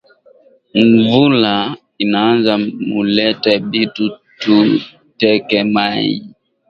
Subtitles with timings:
[0.91, 1.53] Nvula
[2.03, 2.53] inaanza
[2.89, 4.05] mulete bitu
[4.41, 4.57] tu
[5.19, 6.13] teke mayi